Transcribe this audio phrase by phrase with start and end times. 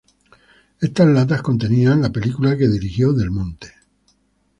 [0.87, 3.71] Estas latas contenían la película que dirigió Del Monte.